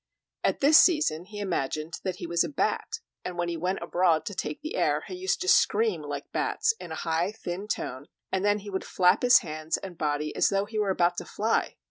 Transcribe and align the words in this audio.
At 0.43 0.61
this 0.61 0.79
season 0.79 1.25
he 1.25 1.37
imagined 1.37 1.99
that 2.03 2.15
he 2.15 2.25
was 2.25 2.43
a 2.43 2.49
bat, 2.49 3.01
and 3.23 3.37
when 3.37 3.49
he 3.49 3.55
went 3.55 3.83
abroad 3.83 4.25
to 4.25 4.33
take 4.33 4.61
the 4.61 4.75
air 4.75 5.03
he 5.05 5.13
used 5.13 5.39
to 5.41 5.47
scream 5.47 6.01
like 6.01 6.31
bats 6.31 6.73
in 6.79 6.91
a 6.91 6.95
high 7.05 7.31
thin 7.33 7.67
tone; 7.67 8.07
and 8.31 8.43
then 8.43 8.57
he 8.57 8.71
would 8.71 8.83
flap 8.83 9.21
his 9.21 9.41
hands 9.41 9.77
and 9.77 9.99
body 9.99 10.35
as 10.35 10.49
though 10.49 10.65
he 10.65 10.79
were 10.79 10.89
about 10.89 11.17
to 11.17 11.25
fly. 11.25 11.75